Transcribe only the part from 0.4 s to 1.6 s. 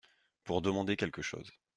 Pour demander quelque chose.